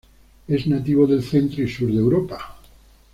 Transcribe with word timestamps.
Es 0.47 0.65
nativo 0.65 1.05
del 1.05 1.21
centro 1.21 1.61
y 1.61 1.69
sur 1.69 1.91
de 1.91 1.99
Europa. 1.99 2.57